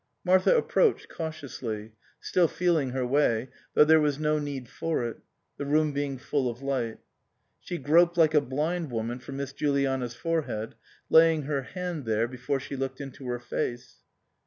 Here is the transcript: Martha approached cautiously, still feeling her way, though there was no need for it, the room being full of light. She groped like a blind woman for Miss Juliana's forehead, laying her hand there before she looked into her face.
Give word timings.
Martha 0.23 0.57
approached 0.57 1.09
cautiously, 1.09 1.91
still 2.19 2.47
feeling 2.47 2.89
her 2.89 3.05
way, 3.05 3.49
though 3.75 3.83
there 3.85 3.99
was 3.99 4.17
no 4.17 4.39
need 4.39 4.67
for 4.67 5.03
it, 5.05 5.17
the 5.57 5.65
room 5.67 5.91
being 5.93 6.17
full 6.17 6.49
of 6.49 6.63
light. 6.63 6.97
She 7.59 7.77
groped 7.77 8.17
like 8.17 8.33
a 8.33 8.41
blind 8.41 8.89
woman 8.89 9.19
for 9.19 9.31
Miss 9.33 9.53
Juliana's 9.53 10.15
forehead, 10.15 10.73
laying 11.11 11.43
her 11.43 11.61
hand 11.61 12.05
there 12.05 12.27
before 12.27 12.59
she 12.59 12.75
looked 12.75 12.99
into 12.99 13.27
her 13.27 13.37
face. 13.39 13.97